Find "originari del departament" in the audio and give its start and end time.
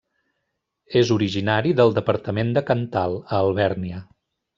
1.15-2.49